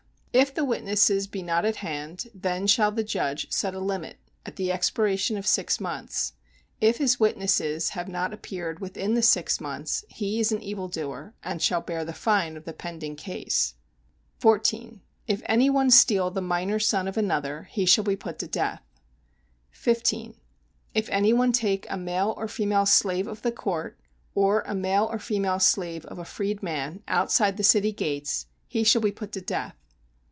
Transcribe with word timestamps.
If 0.33 0.55
the 0.55 0.63
witnesses 0.63 1.27
be 1.27 1.41
not 1.43 1.65
at 1.65 1.75
hand, 1.75 2.27
then 2.33 2.65
shall 2.65 2.89
the 2.89 3.03
judge 3.03 3.51
set 3.51 3.73
a 3.73 3.79
limit, 3.81 4.17
at 4.45 4.55
the 4.55 4.71
expiration 4.71 5.35
of 5.35 5.45
six 5.45 5.81
months. 5.81 6.31
If 6.79 6.99
his 6.99 7.19
witnesses 7.19 7.89
have 7.89 8.07
not 8.07 8.31
appeared 8.31 8.79
within 8.79 9.13
the 9.13 9.23
six 9.23 9.59
months, 9.59 10.05
he 10.07 10.39
is 10.39 10.53
an 10.53 10.61
evil 10.61 10.87
doer, 10.87 11.33
and 11.43 11.61
shall 11.61 11.81
bear 11.81 12.05
the 12.05 12.13
fine 12.13 12.55
of 12.55 12.63
the 12.63 12.71
pending 12.71 13.17
case. 13.17 13.75
14. 14.39 15.01
If 15.27 15.41
any 15.47 15.69
one 15.69 15.91
steal 15.91 16.31
the 16.31 16.41
minor 16.41 16.79
son 16.79 17.09
of 17.09 17.17
another, 17.17 17.63
he 17.69 17.85
shall 17.85 18.05
be 18.05 18.15
put 18.15 18.39
to 18.39 18.47
death. 18.47 18.81
15. 19.71 20.35
If 20.93 21.09
any 21.09 21.33
one 21.33 21.51
take 21.51 21.85
a 21.89 21.97
male 21.97 22.33
or 22.37 22.47
female 22.47 22.85
slave 22.85 23.27
of 23.27 23.41
the 23.41 23.51
court, 23.51 23.99
or 24.33 24.61
a 24.61 24.73
male 24.73 25.09
or 25.11 25.19
female 25.19 25.59
slave 25.59 26.05
of 26.05 26.17
a 26.17 26.23
freed 26.25 26.63
man, 26.63 27.03
outside 27.09 27.57
the 27.57 27.63
city 27.63 27.91
gates, 27.91 28.45
he 28.69 28.85
shall 28.85 29.01
be 29.01 29.11
put 29.11 29.33
to 29.33 29.41
death. 29.41 29.75